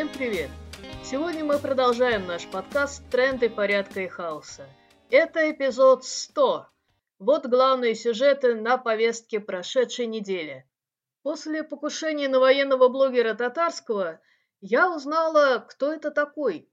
Всем 0.00 0.12
привет! 0.14 0.48
Сегодня 1.04 1.44
мы 1.44 1.58
продолжаем 1.58 2.26
наш 2.26 2.46
подкаст 2.46 3.02
«Тренды 3.10 3.50
порядка 3.50 4.00
и 4.00 4.08
хаоса». 4.08 4.66
Это 5.10 5.50
эпизод 5.50 6.06
100. 6.06 6.66
Вот 7.18 7.44
главные 7.44 7.94
сюжеты 7.94 8.54
на 8.54 8.78
повестке 8.78 9.40
прошедшей 9.40 10.06
недели. 10.06 10.66
После 11.20 11.62
покушения 11.62 12.30
на 12.30 12.40
военного 12.40 12.88
блогера 12.88 13.34
Татарского 13.34 14.22
я 14.62 14.90
узнала, 14.90 15.58
кто 15.68 15.92
это 15.92 16.10
такой. 16.10 16.72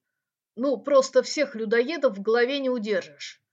Ну, 0.55 0.78
просто 0.78 1.21
всех 1.21 1.54
людоедов 1.54 2.18
в 2.18 2.21
голове 2.21 2.59
не 2.59 2.70
удержишь. 2.70 3.44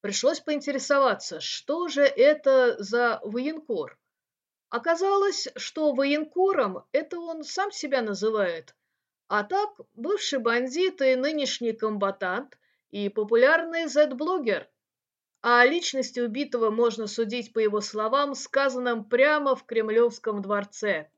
Пришлось 0.00 0.40
поинтересоваться, 0.40 1.40
что 1.40 1.88
же 1.88 2.04
это 2.04 2.82
за 2.82 3.20
военкор. 3.22 3.98
Оказалось, 4.70 5.46
что 5.56 5.92
военкором 5.92 6.86
это 6.92 7.18
он 7.18 7.44
сам 7.44 7.70
себя 7.70 8.00
называет, 8.00 8.74
а 9.30 9.44
так 9.44 9.70
бывший 9.94 10.40
бандит 10.40 11.00
и 11.00 11.14
нынешний 11.14 11.72
комбатант 11.72 12.58
и 12.90 13.08
популярный 13.08 13.86
Z-блогер. 13.86 14.68
А 15.40 15.60
о 15.60 15.66
личности 15.66 16.18
убитого 16.18 16.70
можно 16.70 17.06
судить 17.06 17.52
по 17.52 17.60
его 17.60 17.80
словам, 17.80 18.34
сказанным 18.34 19.04
прямо 19.04 19.54
в 19.54 19.64
Кремлевском 19.64 20.42
дворце. 20.42 21.12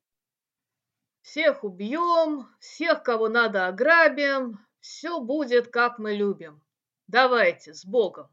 Всех 1.23 1.65
убьем, 1.65 2.47
всех, 2.61 3.03
кого 3.03 3.31
надо, 3.31 3.67
ограбим, 3.67 4.59
все 4.81 5.19
будет, 5.19 5.69
как 5.69 5.99
мы 5.99 6.13
любим. 6.13 6.63
Давайте, 7.07 7.73
с 7.73 7.83
Богом. 7.87 8.29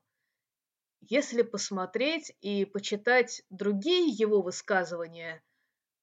Если 1.00 1.42
посмотреть 1.42 2.36
и 2.42 2.66
почитать 2.66 3.44
другие 3.50 4.08
его 4.10 4.42
высказывания, 4.42 5.42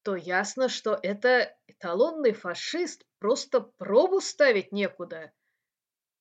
то 0.01 0.15
ясно, 0.15 0.67
что 0.67 0.97
это 0.99 1.55
эталонный 1.67 2.33
фашист, 2.33 3.03
просто 3.19 3.61
пробу 3.61 4.21
ставить 4.21 4.71
некуда. 4.71 5.31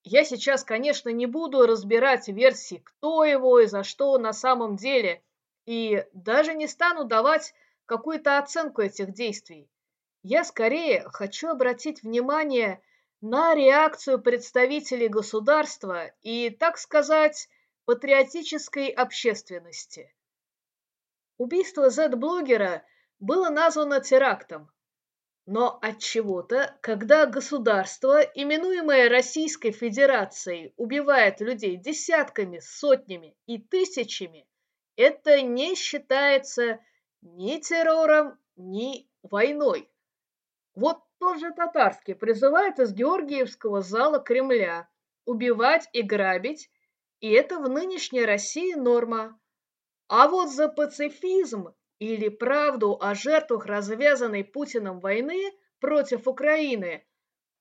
Я 0.02 0.24
сейчас, 0.24 0.62
конечно, 0.62 1.08
не 1.08 1.26
буду 1.26 1.66
разбирать 1.66 2.28
версии, 2.28 2.82
кто 2.84 3.24
его 3.24 3.58
и 3.60 3.66
за 3.66 3.82
что 3.82 4.16
на 4.18 4.32
самом 4.32 4.76
деле, 4.76 5.22
и 5.66 6.06
даже 6.12 6.54
не 6.54 6.68
стану 6.68 7.04
давать 7.04 7.52
какую-то 7.86 8.38
оценку 8.38 8.82
этих 8.82 9.12
действий. 9.12 9.68
Я 10.22 10.44
скорее 10.44 11.08
хочу 11.10 11.48
обратить 11.48 12.02
внимание 12.02 12.80
на 13.20 13.54
реакцию 13.54 14.20
представителей 14.20 15.08
государства 15.08 16.06
и, 16.22 16.50
так 16.50 16.78
сказать, 16.78 17.48
патриотической 17.84 18.88
общественности. 18.88 20.14
Убийство 21.38 21.90
Z-блогера 21.90 22.84
было 23.18 23.48
названо 23.48 24.00
терактом, 24.00 24.70
но 25.46 25.78
от 25.80 26.00
чего-то, 26.00 26.76
когда 26.80 27.24
государство, 27.26 28.20
именуемое 28.20 29.08
Российской 29.08 29.70
Федерацией, 29.70 30.74
убивает 30.76 31.40
людей 31.40 31.76
десятками, 31.76 32.58
сотнями 32.58 33.36
и 33.46 33.58
тысячами, 33.58 34.46
это 34.96 35.40
не 35.42 35.76
считается 35.76 36.80
ни 37.22 37.58
террором, 37.60 38.38
ни 38.56 39.08
войной. 39.22 39.88
Вот 40.74 40.98
тот 41.18 41.38
же 41.38 41.52
Татарский 41.52 42.14
призывает 42.14 42.80
из 42.80 42.92
Георгиевского 42.92 43.82
зала 43.82 44.18
Кремля 44.18 44.88
убивать 45.24 45.88
и 45.92 46.02
грабить 46.02 46.68
и 47.20 47.30
это 47.30 47.58
в 47.58 47.68
нынешней 47.68 48.24
России 48.24 48.74
норма. 48.74 49.38
А 50.08 50.28
вот 50.28 50.50
за 50.50 50.68
пацифизм 50.68 51.74
или 51.98 52.28
правду 52.28 52.98
о 53.00 53.14
жертвах 53.14 53.66
развязанной 53.66 54.44
Путиным 54.44 55.00
войны 55.00 55.52
против 55.80 56.28
Украины 56.28 57.06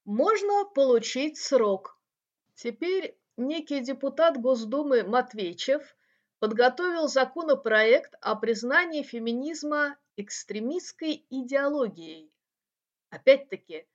можно 0.04 0.66
получить 0.66 1.38
срок. 1.38 1.98
Теперь 2.54 3.18
некий 3.38 3.80
депутат 3.80 4.38
Госдумы 4.38 5.04
Матвейчев 5.04 5.96
подготовил 6.40 7.08
законопроект 7.08 8.14
о 8.22 8.36
признании 8.36 9.04
феминизма 9.04 9.98
экстремистской 10.16 11.26
идеологией. 11.30 12.32
Опять-таки, 13.10 13.88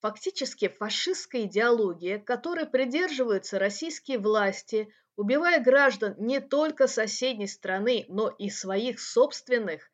Фактически 0.00 0.68
фашистская 0.68 1.42
идеология, 1.42 2.18
которой 2.18 2.64
придерживаются 2.66 3.58
российские 3.58 4.18
власти, 4.18 4.90
убивая 5.20 5.60
граждан 5.60 6.14
не 6.16 6.40
только 6.40 6.86
соседней 6.86 7.46
страны, 7.46 8.06
но 8.08 8.28
и 8.30 8.48
своих 8.48 8.98
собственных, 8.98 9.92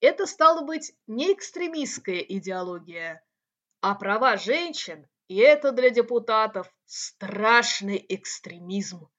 это 0.00 0.24
стало 0.24 0.62
быть 0.64 0.94
не 1.06 1.34
экстремистская 1.34 2.20
идеология, 2.20 3.22
а 3.82 3.94
права 3.94 4.38
женщин, 4.38 5.06
и 5.28 5.36
это 5.36 5.72
для 5.72 5.90
депутатов 5.90 6.72
страшный 6.86 8.02
экстремизм. 8.08 9.10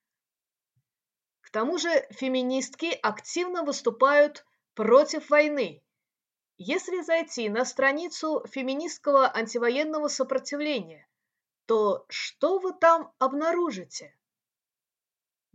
К 1.42 1.52
тому 1.52 1.78
же 1.78 2.08
феминистки 2.10 2.98
активно 3.04 3.62
выступают 3.62 4.44
против 4.74 5.30
войны, 5.30 5.84
если 6.58 7.02
зайти 7.02 7.48
на 7.50 7.64
страницу 7.64 8.44
феминистского 8.48 9.32
антивоенного 9.32 10.08
сопротивления, 10.08 11.08
то 11.68 12.08
что 12.10 12.58
вы 12.58 12.74
там 12.74 13.14
обнаружите? 13.20 14.17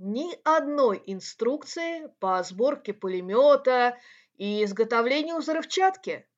Ни 0.04 0.36
одной 0.42 1.00
инструкции 1.06 2.12
по 2.18 2.42
сборке 2.42 2.92
пулемета 2.92 3.96
и 4.36 4.64
изготовлению 4.64 5.38
взрывчатки. 5.38 6.28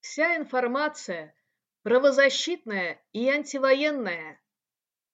Вся 0.00 0.36
информация 0.36 1.34
правозащитная 1.82 3.02
и 3.12 3.28
антивоенная. 3.30 4.38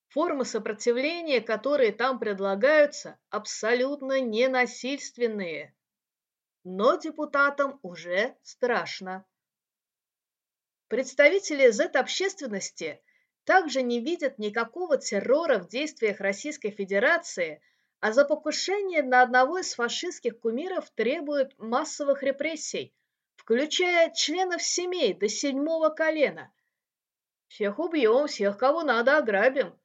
Формы 0.08 0.44
сопротивления, 0.44 1.40
которые 1.40 1.92
там 1.92 2.18
предлагаются, 2.18 3.20
абсолютно 3.30 4.20
ненасильственные 4.20 5.72
но 6.64 6.96
депутатам 6.96 7.78
уже 7.82 8.36
страшно. 8.42 9.24
Представители 10.88 11.70
Z-общественности 11.70 13.02
также 13.50 13.82
не 13.82 13.98
видят 13.98 14.38
никакого 14.38 14.96
террора 14.96 15.58
в 15.58 15.66
действиях 15.66 16.20
Российской 16.20 16.70
Федерации, 16.70 17.60
а 17.98 18.12
за 18.12 18.24
покушение 18.24 19.02
на 19.02 19.22
одного 19.22 19.58
из 19.58 19.74
фашистских 19.74 20.38
кумиров 20.38 20.88
требуют 20.90 21.58
массовых 21.58 22.22
репрессий, 22.22 22.94
включая 23.34 24.12
членов 24.12 24.62
семей 24.62 25.14
до 25.14 25.28
седьмого 25.28 25.88
колена. 25.88 26.52
Всех 27.48 27.80
убьем, 27.80 28.28
всех, 28.28 28.56
кого 28.56 28.84
надо, 28.84 29.18
ограбим. 29.18 29.76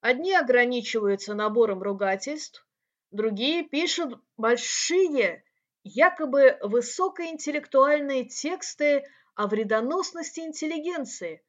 Одни 0.00 0.34
ограничиваются 0.34 1.34
набором 1.34 1.84
ругательств, 1.84 2.66
другие 3.12 3.62
пишут 3.62 4.18
большие 4.36 5.44
якобы 5.84 6.58
высокоинтеллектуальные 6.60 8.24
тексты 8.24 9.04
о 9.36 9.46
вредоносности 9.46 10.40
интеллигенции, 10.40 11.44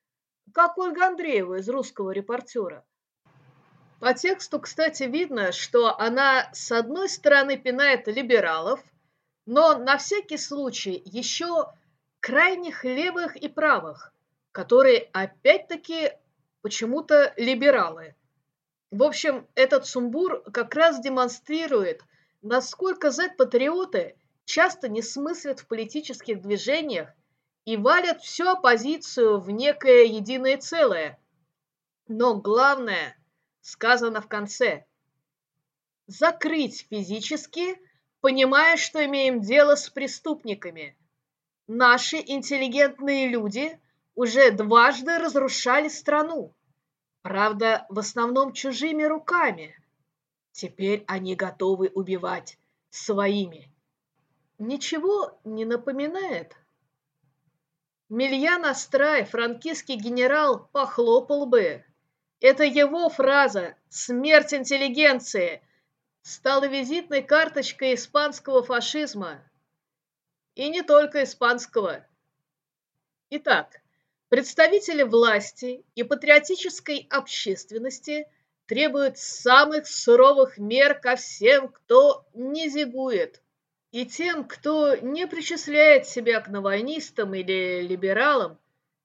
как 0.53 0.77
Ольга 0.77 1.07
Андреева 1.07 1.59
из 1.59 1.69
русского 1.69 2.11
репортера. 2.11 2.85
По 3.99 4.13
тексту, 4.13 4.59
кстати, 4.59 5.03
видно, 5.03 5.51
что 5.51 5.97
она 5.99 6.49
с 6.53 6.71
одной 6.71 7.07
стороны 7.07 7.57
пинает 7.57 8.07
либералов, 8.07 8.83
но 9.45 9.77
на 9.77 9.97
всякий 9.97 10.37
случай 10.37 11.01
еще 11.05 11.67
крайних 12.19 12.83
левых 12.83 13.35
и 13.35 13.47
правых, 13.47 14.13
которые 14.51 15.09
опять-таки 15.13 16.13
почему-то 16.61 17.33
либералы. 17.37 18.15
В 18.89 19.03
общем, 19.03 19.47
этот 19.55 19.85
сумбур 19.85 20.41
как 20.51 20.73
раз 20.75 20.99
демонстрирует, 20.99 22.01
насколько 22.41 23.11
Z-патриоты 23.11 24.15
часто 24.45 24.89
не 24.89 25.01
смыслят 25.01 25.59
в 25.59 25.67
политических 25.67 26.41
движениях 26.41 27.09
и 27.65 27.77
валят 27.77 28.21
всю 28.21 28.47
оппозицию 28.47 29.39
в 29.39 29.49
некое 29.51 30.05
единое 30.05 30.57
целое. 30.57 31.19
Но 32.07 32.35
главное 32.35 33.17
сказано 33.61 34.21
в 34.21 34.27
конце. 34.27 34.85
Закрыть 36.07 36.87
физически, 36.89 37.79
понимая, 38.19 38.77
что 38.77 39.05
имеем 39.05 39.41
дело 39.41 39.75
с 39.75 39.89
преступниками. 39.89 40.97
Наши 41.67 42.17
интеллигентные 42.17 43.27
люди 43.27 43.79
уже 44.15 44.51
дважды 44.51 45.17
разрушали 45.19 45.87
страну. 45.87 46.53
Правда, 47.21 47.85
в 47.89 47.99
основном 47.99 48.51
чужими 48.51 49.03
руками. 49.03 49.75
Теперь 50.51 51.05
они 51.07 51.35
готовы 51.35 51.89
убивать 51.93 52.57
своими 52.89 53.71
ничего 54.61 55.39
не 55.43 55.65
напоминает? 55.65 56.55
Мильян 58.11 58.65
Астрай, 58.65 59.25
франкистский 59.25 59.95
генерал, 59.95 60.69
похлопал 60.71 61.45
бы. 61.45 61.83
Это 62.39 62.63
его 62.63 63.09
фраза 63.09 63.75
«Смерть 63.89 64.53
интеллигенции» 64.53 65.63
стала 66.21 66.67
визитной 66.67 67.23
карточкой 67.23 67.95
испанского 67.95 68.61
фашизма. 68.63 69.41
И 70.55 70.69
не 70.69 70.83
только 70.83 71.23
испанского. 71.23 72.05
Итак, 73.29 73.81
Представители 74.31 75.03
власти 75.03 75.83
и 75.93 76.03
патриотической 76.03 77.05
общественности 77.09 78.29
требуют 78.65 79.17
самых 79.17 79.87
суровых 79.87 80.57
мер 80.57 80.97
ко 80.97 81.17
всем, 81.17 81.67
кто 81.67 82.25
не 82.33 82.69
зигует, 82.69 83.40
и 83.91 84.05
тем, 84.05 84.47
кто 84.47 84.95
не 84.95 85.27
причисляет 85.27 86.07
себя 86.07 86.39
к 86.39 86.47
навойнистам 86.47 87.35
или 87.35 87.81
либералам, 87.81 88.57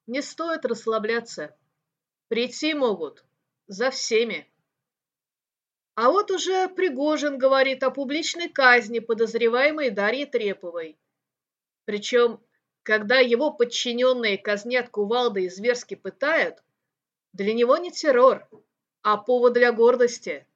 не 0.07 0.23
стоит 0.23 0.65
расслабляться. 0.65 1.57
Прийти 2.29 2.75
могут 2.75 3.25
за 3.67 3.91
всеми. 3.91 4.49
А 5.95 6.11
вот 6.11 6.31
уже 6.31 6.69
Пригожин 6.69 7.39
говорит 7.39 7.83
о 7.83 7.91
публичной 7.91 8.49
казни 8.49 9.01
подозреваемой 9.01 9.91
Дарьи 9.91 10.27
Треповой. 10.27 10.97
Причем, 11.85 12.41
когда 12.83 13.19
его 13.19 13.51
подчиненные 13.51 14.39
казнят 14.39 14.91
кувалды 14.91 15.47
и 15.47 15.49
зверски 15.49 15.95
пытают, 15.95 16.63
для 17.33 17.55
него 17.55 17.77
не 17.79 17.91
террор, 17.91 18.49
а 19.03 19.17
повод 19.17 19.55
для 19.55 19.73
гордости. 19.73 20.47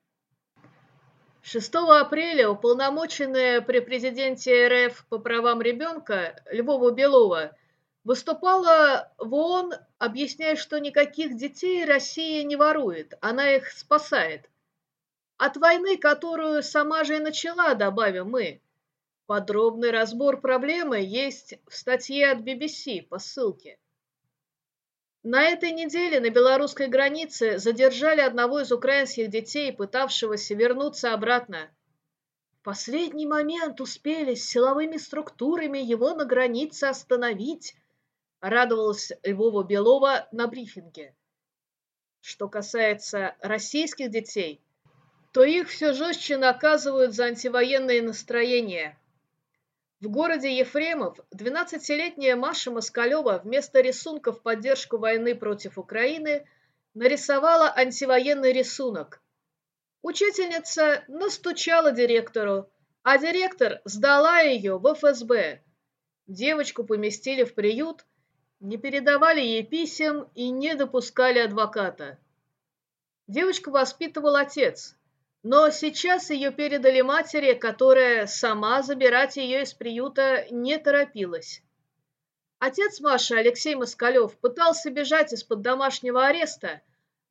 6 1.42 1.74
апреля 1.74 2.48
уполномоченная 2.48 3.60
при 3.60 3.80
президенте 3.80 4.68
РФ 4.68 5.06
по 5.08 5.18
правам 5.18 5.62
ребенка 5.62 6.42
Львова 6.50 6.90
Белова 6.90 7.56
выступала 8.04 9.12
в 9.18 9.34
ООН, 9.34 9.74
объясняя, 9.98 10.56
что 10.56 10.78
никаких 10.78 11.36
детей 11.36 11.84
Россия 11.84 12.44
не 12.44 12.56
ворует, 12.56 13.14
она 13.20 13.50
их 13.50 13.70
спасает– 13.70 14.48
от 15.40 15.56
войны, 15.56 15.96
которую 15.96 16.62
сама 16.62 17.02
же 17.02 17.16
и 17.16 17.18
начала, 17.18 17.74
добавим 17.74 18.28
мы. 18.28 18.60
Подробный 19.24 19.90
разбор 19.90 20.38
проблемы 20.38 21.00
есть 21.00 21.54
в 21.66 21.74
статье 21.74 22.30
от 22.32 22.40
BBC 22.40 23.00
по 23.08 23.18
ссылке. 23.18 23.78
На 25.22 25.42
этой 25.44 25.72
неделе 25.72 26.20
на 26.20 26.30
белорусской 26.30 26.88
границе 26.88 27.58
задержали 27.58 28.20
одного 28.20 28.60
из 28.60 28.72
украинских 28.72 29.28
детей, 29.28 29.72
пытавшегося 29.72 30.54
вернуться 30.54 31.12
обратно. 31.12 31.70
В 32.60 32.62
последний 32.64 33.26
момент 33.26 33.80
успели 33.80 34.34
с 34.34 34.48
силовыми 34.48 34.96
структурами 34.96 35.78
его 35.78 36.14
на 36.14 36.24
границе 36.24 36.84
остановить, 36.84 37.74
радовалась 38.40 39.12
Львова 39.22 39.62
Белова 39.64 40.28
на 40.32 40.46
брифинге. 40.46 41.14
Что 42.20 42.48
касается 42.48 43.36
российских 43.40 44.10
детей– 44.10 44.62
то 45.32 45.44
их 45.44 45.68
все 45.68 45.92
жестче 45.92 46.36
наказывают 46.36 47.14
за 47.14 47.26
антивоенные 47.26 48.02
настроения. 48.02 48.98
В 50.00 50.08
городе 50.08 50.56
Ефремов 50.56 51.18
12-летняя 51.36 52.34
Маша 52.34 52.70
Москалева 52.70 53.42
вместо 53.44 53.82
рисунка 53.82 54.32
в 54.32 54.40
поддержку 54.40 54.96
войны 54.96 55.34
против 55.34 55.76
Украины 55.76 56.46
нарисовала 56.94 57.70
антивоенный 57.76 58.54
рисунок. 58.54 59.22
Учительница 60.00 61.04
настучала 61.08 61.92
директору, 61.92 62.70
а 63.02 63.18
директор 63.18 63.82
сдала 63.84 64.40
ее 64.40 64.78
в 64.78 64.94
ФСБ. 64.94 65.62
Девочку 66.26 66.82
поместили 66.84 67.44
в 67.44 67.52
приют, 67.54 68.06
не 68.58 68.78
передавали 68.78 69.42
ей 69.42 69.66
писем 69.66 70.30
и 70.34 70.48
не 70.48 70.74
допускали 70.76 71.40
адвоката. 71.40 72.18
Девочку 73.26 73.70
воспитывал 73.70 74.36
отец– 74.36 74.96
но 75.42 75.70
сейчас 75.70 76.30
ее 76.30 76.50
передали 76.50 77.00
матери, 77.00 77.54
которая 77.54 78.26
сама 78.26 78.82
забирать 78.82 79.36
ее 79.36 79.62
из 79.62 79.72
приюта 79.72 80.46
не 80.50 80.78
торопилась. 80.78 81.62
Отец 82.58 83.00
Маши, 83.00 83.34
Алексей 83.34 83.74
Москалев, 83.74 84.36
пытался 84.36 84.90
бежать 84.90 85.32
из-под 85.32 85.62
домашнего 85.62 86.26
ареста, 86.26 86.82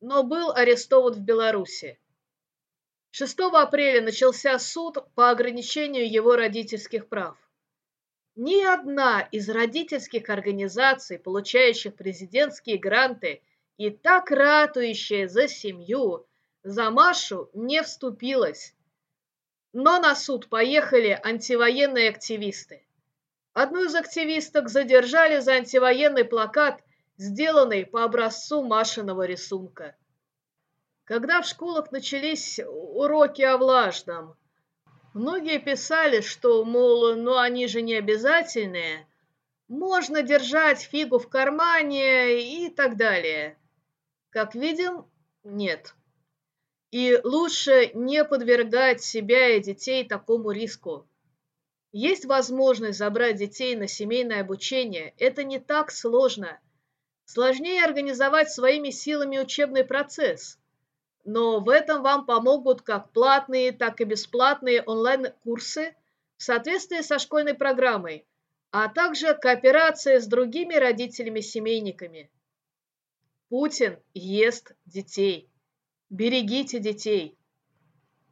но 0.01 0.23
был 0.23 0.51
арестован 0.51 1.13
в 1.13 1.19
Беларуси. 1.19 1.99
6 3.11 3.39
апреля 3.53 4.01
начался 4.01 4.57
суд 4.57 4.97
по 5.13 5.29
ограничению 5.29 6.11
его 6.11 6.35
родительских 6.35 7.07
прав. 7.09 7.37
Ни 8.35 8.63
одна 8.63 9.21
из 9.31 9.49
родительских 9.49 10.29
организаций, 10.29 11.19
получающих 11.19 11.95
президентские 11.95 12.77
гранты 12.77 13.41
и 13.77 13.89
так 13.89 14.31
ратующая 14.31 15.27
за 15.27 15.47
семью, 15.47 16.25
за 16.63 16.89
Машу 16.89 17.49
не 17.53 17.81
вступилась. 17.81 18.75
Но 19.71 19.99
на 19.99 20.15
суд 20.15 20.49
поехали 20.49 21.19
антивоенные 21.23 22.09
активисты. 22.09 22.85
Одну 23.53 23.85
из 23.85 23.95
активисток 23.95 24.69
задержали 24.69 25.39
за 25.39 25.53
антивоенный 25.53 26.25
плакат, 26.25 26.81
сделанный 27.17 27.85
по 27.85 28.03
образцу 28.03 28.63
Машиного 28.63 29.23
рисунка. 29.23 29.95
Когда 31.03 31.41
в 31.41 31.47
школах 31.47 31.91
начались 31.91 32.59
уроки 32.65 33.41
о 33.41 33.57
влажном, 33.57 34.35
многие 35.13 35.59
писали, 35.59 36.21
что, 36.21 36.63
мол, 36.63 37.15
ну 37.15 37.37
они 37.37 37.67
же 37.67 37.81
не 37.81 37.95
обязательные, 37.95 39.07
можно 39.67 40.21
держать 40.21 40.81
фигу 40.81 41.19
в 41.19 41.29
кармане 41.29 42.41
и 42.41 42.69
так 42.69 42.95
далее. 42.95 43.57
Как 44.29 44.55
видим, 44.55 45.05
нет. 45.43 45.95
И 46.91 47.19
лучше 47.23 47.91
не 47.93 48.25
подвергать 48.25 49.03
себя 49.03 49.49
и 49.49 49.61
детей 49.61 50.07
такому 50.07 50.51
риску. 50.51 51.07
Есть 51.91 52.25
возможность 52.25 52.97
забрать 52.97 53.37
детей 53.37 53.75
на 53.75 53.87
семейное 53.87 54.41
обучение. 54.41 55.13
Это 55.17 55.43
не 55.43 55.59
так 55.59 55.91
сложно. 55.91 56.59
Сложнее 57.25 57.83
организовать 57.83 58.51
своими 58.51 58.89
силами 58.89 59.37
учебный 59.37 59.83
процесс. 59.83 60.57
Но 61.25 61.59
в 61.59 61.69
этом 61.69 62.01
вам 62.01 62.25
помогут 62.25 62.81
как 62.81 63.11
платные, 63.11 63.71
так 63.71 64.01
и 64.01 64.03
бесплатные 64.03 64.81
онлайн-курсы 64.81 65.95
в 66.37 66.43
соответствии 66.43 67.01
со 67.01 67.19
школьной 67.19 67.53
программой, 67.53 68.25
а 68.71 68.87
также 68.87 69.35
кооперация 69.35 70.19
с 70.19 70.27
другими 70.27 70.73
родителями-семейниками. 70.73 72.31
Путин 73.49 73.99
ест 74.13 74.73
детей. 74.85 75.48
Берегите 76.09 76.79
детей. 76.79 77.37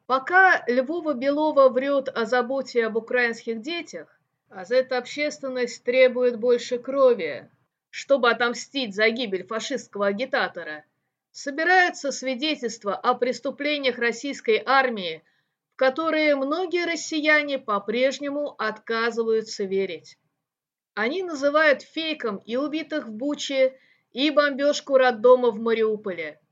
Пока 0.08 0.64
Львова-Белова 0.68 1.70
врет 1.70 2.10
о 2.10 2.26
заботе 2.26 2.84
об 2.84 2.98
украинских 2.98 3.62
детях, 3.62 4.20
а 4.50 4.66
за 4.66 4.78
это 4.78 4.98
общественность 4.98 5.84
требует 5.84 6.40
больше 6.40 6.80
крови, 6.80 7.52
чтобы 7.92 8.32
отомстить 8.32 8.96
за 8.96 9.10
гибель 9.10 9.46
фашистского 9.46 10.08
агитатора, 10.08 10.86
собираются 11.32 12.12
свидетельства 12.12 12.96
о 12.96 13.14
преступлениях 13.14 14.00
российской 14.00 14.64
армии, 14.66 15.24
в 15.74 15.76
которые 15.76 16.36
многие 16.36 16.92
россияне 16.92 17.60
по-прежнему 17.60 18.56
отказываются 18.58 19.66
верить. 19.66 20.18
Они 20.96 21.22
называют 21.22 21.84
фейком 21.84 22.38
и 22.38 22.56
убитых 22.56 23.06
в 23.06 23.12
Буче, 23.12 23.78
и 24.14 24.32
бомбежку 24.32 24.98
роддома 24.98 25.52
в 25.52 25.60
Мариуполе– 25.60 26.40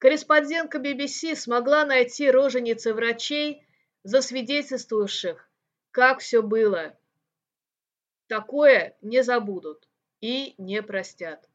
Корреспондентка 0.00 0.78
BBC 0.78 1.36
смогла 1.36 1.84
найти 1.84 2.30
роженицы 2.30 2.94
врачей, 2.94 3.62
засвидетельствовавших, 4.02 5.46
как 5.90 6.20
все 6.20 6.40
было. 6.40 6.98
Такое 8.26 8.96
не 9.02 9.22
забудут 9.22 9.86
и 10.22 10.54
не 10.56 10.80
простят. 10.80 11.46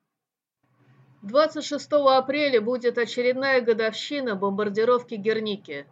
26 1.24 1.92
апреля 1.94 2.62
будет 2.62 3.00
очередная 3.00 3.62
годовщина 3.62 4.36
бомбардировки 4.36 5.16
Герники. 5.16 5.88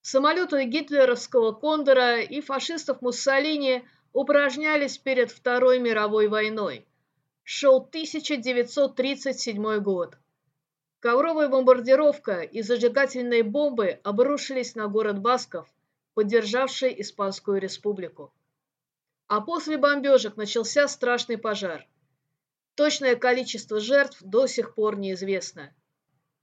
Самолеты 0.00 0.62
гитлеровского 0.62 1.50
Кондора 1.50 2.20
и 2.20 2.40
фашистов 2.40 3.02
Муссолини 3.02 3.84
упражнялись 4.12 4.96
перед 4.96 5.32
Второй 5.32 5.80
мировой 5.80 6.28
войной. 6.28 6.86
Шел 7.42 7.78
1937 7.78 9.80
год. 9.80 10.16
Ковровая 11.00 11.48
бомбардировка 11.48 12.40
и 12.40 12.62
зажигательные 12.62 13.42
бомбы 13.42 14.00
обрушились 14.02 14.74
на 14.74 14.88
город 14.88 15.20
Басков, 15.20 15.68
поддержавший 16.14 16.98
Испанскую 17.00 17.60
республику. 17.60 18.32
А 19.28 19.40
после 19.40 19.76
бомбежек 19.76 20.36
начался 20.36 20.88
страшный 20.88 21.36
пожар. 21.36 21.86
Точное 22.74 23.16
количество 23.16 23.80
жертв 23.80 24.22
до 24.22 24.46
сих 24.46 24.74
пор 24.74 24.96
неизвестно. 24.96 25.74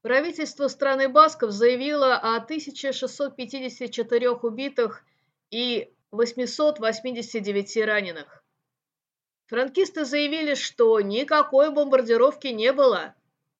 Правительство 0.02 0.68
страны 0.68 1.10
Басков 1.10 1.52
заявило 1.52 2.16
о 2.16 2.36
1654 2.36 4.30
убитых 4.32 5.04
и 5.50 5.94
889 6.12 7.78
раненых. 7.86 8.44
Франкисты 9.48 10.06
заявили, 10.06 10.56
что 10.56 11.00
никакой 11.00 11.72
бомбардировки 11.72 12.48
не 12.48 12.74
было, 12.74 13.16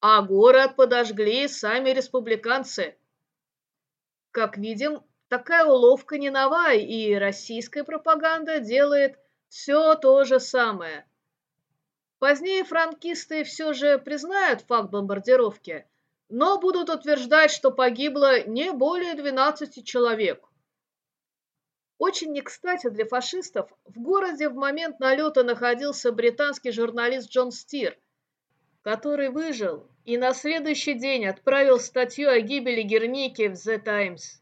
а 0.06 0.22
город 0.22 0.76
подожгли 0.76 1.48
сами 1.48 1.92
республиканцы. 1.92 2.98
Как 4.32 4.58
видим, 4.58 5.02
такая 5.30 5.64
уловка 5.64 6.18
не 6.18 6.30
новая, 6.30 6.76
и 6.76 7.14
российская 7.14 7.86
пропаганда 7.86 8.60
делает 8.60 9.18
все 9.48 9.96
то 9.96 10.26
же 10.26 10.42
самое. 10.42 11.08
Позднее 12.20 12.66
франкисты 12.66 13.46
все 13.46 13.72
же 13.72 13.98
признают 13.98 14.64
факт 14.64 14.90
бомбардировки, 14.90 15.88
но 16.28 16.60
будут 16.60 16.90
утверждать, 16.90 17.52
что 17.52 17.72
погибло 17.72 18.46
не 18.46 18.74
более 18.74 19.14
12 19.14 19.88
человек. 19.88 20.46
Очень 21.98 22.34
не 22.34 22.42
кстати 22.42 22.90
для 22.90 23.06
фашистов 23.06 23.72
в 23.86 24.02
городе 24.02 24.50
в 24.50 24.56
момент 24.56 25.00
налета 25.00 25.44
находился 25.44 26.12
британский 26.12 26.72
журналист 26.72 27.30
Джон 27.30 27.52
Стир, 27.52 27.98
который 28.82 29.30
выжил 29.30 29.88
и 30.06 30.18
на 30.18 30.34
следующий 30.34 30.94
день 30.94 31.26
отправил 31.26 31.80
статью 31.80 32.30
о 32.30 32.40
гибели 32.40 32.82
Герники 32.82 33.48
в 33.48 33.54
The 33.54 33.80
Times. 33.80 34.42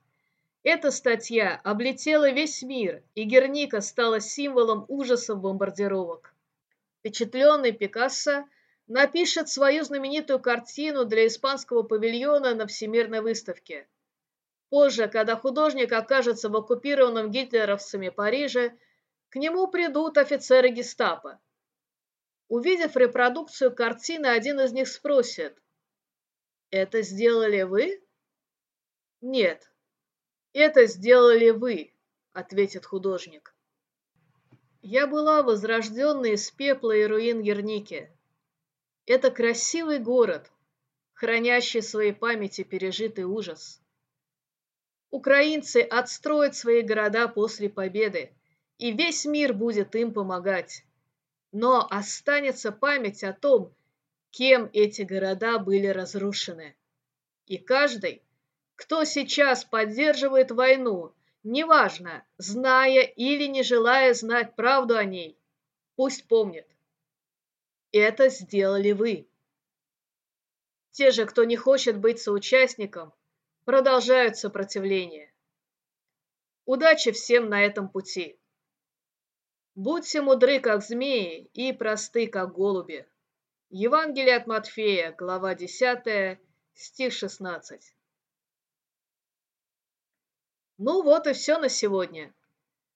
Эта 0.64 0.92
статья 0.92 1.60
облетела 1.64 2.30
весь 2.32 2.62
мир, 2.62 3.04
и 3.16 3.24
Герника 3.24 3.82
стала 3.82 4.20
символом 4.20 4.86
ужасов 4.88 5.40
бомбардировок. 5.40 6.34
Впечатленный 7.00 7.72
Пикассо 7.72 8.46
напишет 8.88 9.50
свою 9.50 9.84
знаменитую 9.84 10.40
картину 10.40 11.06
для 11.06 11.26
испанского 11.28 11.84
павильона 11.84 12.54
на 12.54 12.68
Всемирной 12.68 13.22
выставке. 13.22 13.88
Позже, 14.70 15.08
когда 15.08 15.36
художник 15.36 15.92
окажется 15.92 16.50
в 16.50 16.56
оккупированном 16.56 17.32
гитлеровцами 17.32 18.10
Париже, 18.10 18.74
к 19.30 19.36
нему 19.36 19.68
придут 19.68 20.18
офицеры 20.18 20.70
гестапо. 20.70 21.40
Увидев 22.52 22.98
репродукцию 22.98 23.74
картины, 23.74 24.26
один 24.26 24.60
из 24.60 24.74
них 24.74 24.90
спросит, 24.90 25.58
«Это 26.70 27.02
сделали 27.02 27.62
вы?» 27.62 28.04
«Нет, 29.22 29.72
это 30.52 30.86
сделали 30.86 31.52
вы»,— 31.52 31.94
ответит 32.34 32.86
художник. 32.86 33.56
Я 34.82 35.08
была 35.08 35.44
возрожденной 35.44 36.34
из 36.34 36.52
пепла 36.52 36.92
и 36.92 37.06
руин 37.06 37.42
Герники. 37.42 38.12
Это 39.06 39.32
красивый 39.32 40.00
город, 40.00 40.52
хранящий 41.14 41.80
в 41.80 41.86
своей 41.86 42.12
памяти 42.12 42.66
пережитый 42.66 43.24
ужас. 43.24 43.82
Украинцы 45.10 45.78
отстроят 45.78 46.58
свои 46.58 46.82
города 46.82 47.30
после 47.30 47.70
победы, 47.70 48.36
и 48.78 48.92
весь 48.92 49.24
мир 49.24 49.54
будет 49.54 49.96
им 49.96 50.12
помогать. 50.12 50.84
Но 51.52 51.86
останется 51.90 52.72
память 52.72 53.24
о 53.24 53.34
том, 53.34 53.74
кем 54.30 54.70
эти 54.74 55.02
города 55.02 55.60
были 55.60 55.88
разрушены. 55.88 56.76
И 57.48 57.58
каждый, 57.58 58.22
кто 58.76 59.04
сейчас 59.04 59.66
поддерживает 59.66 60.52
войну, 60.52 61.14
Неважно, 61.44 62.24
зная 62.38 63.02
или 63.02 63.48
не 63.48 63.64
желая 63.64 64.14
знать 64.14 64.56
правду 64.56 64.96
о 64.96 65.04
ней, 65.04 65.36
пусть 65.96 66.28
помнит. 66.28 66.68
Это 67.92 68.30
сделали 68.30 68.92
вы. 68.92 69.28
Те 70.92 71.10
же, 71.10 71.26
кто 71.26 71.44
не 71.44 71.56
хочет 71.58 71.98
быть 71.98 72.22
соучастником, 72.22 73.12
продолжают 73.66 74.38
сопротивление. 74.38 75.34
Удачи 76.66 77.12
всем 77.12 77.50
на 77.50 77.64
этом 77.64 77.90
пути. 77.90 78.38
Будьте 79.76 80.22
мудры, 80.22 80.60
как 80.60 80.84
змеи, 80.84 81.50
и 81.54 81.72
просты, 81.72 82.28
как 82.28 82.52
голуби. 82.52 83.08
Евангелие 83.70 84.36
от 84.36 84.46
Матфея, 84.46 85.16
глава 85.18 85.56
10, 85.56 86.38
стих 86.74 87.14
16. 87.14 87.96
Ну 90.78 91.04
вот 91.04 91.26
и 91.28 91.34
все 91.34 91.58
на 91.58 91.70
сегодня. 91.70 92.34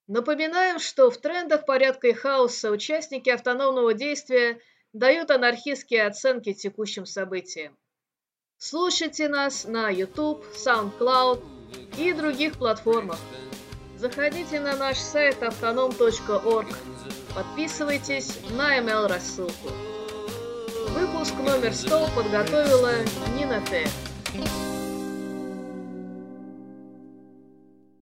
Напоминаем, 0.08 0.80
что 0.80 1.10
в 1.10 1.18
трендах 1.18 1.66
порядка 1.66 2.10
и 2.10 2.14
хаоса 2.14 2.70
участники 2.72 3.30
автономного 3.30 3.94
действия 3.94 4.60
дают 4.92 5.32
анархистские 5.32 6.06
оценки 6.06 6.54
текущим 6.54 7.06
событиям. 7.06 7.78
Слушайте 8.58 9.30
нас 9.30 9.64
на 9.64 9.90
YouTube, 9.90 10.44
SoundCloud 10.54 11.42
и 11.98 12.12
других 12.12 12.58
платформах. 12.58 13.20
Заходите 14.06 14.60
на 14.60 14.76
наш 14.76 14.98
сайт 14.98 15.42
автоном.орг, 15.42 16.68
подписывайтесь 17.34 18.38
на 18.52 18.78
email-рассылку. 18.78 19.72
Выпуск 20.90 21.34
номер 21.40 21.74
100 21.74 22.10
подготовила 22.16 22.92
Нина 23.36 23.60
Т. 23.62 23.88